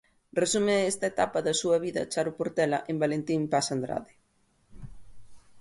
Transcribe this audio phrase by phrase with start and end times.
[0.39, 4.13] Resume esta etapa da súa vida Charo Portela en Valentín Paz Andrade.